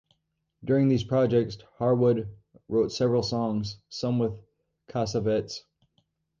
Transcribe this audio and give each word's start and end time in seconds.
During 0.65 0.87
these 0.87 1.03
projects, 1.03 1.59
Harwood 1.77 2.27
wrote 2.67 2.91
several 2.91 3.21
songs, 3.21 3.77
some 3.89 4.17
with 4.17 4.33
Cassavetes. 4.89 5.59